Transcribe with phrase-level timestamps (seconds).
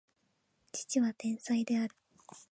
[0.71, 1.93] 父は天才である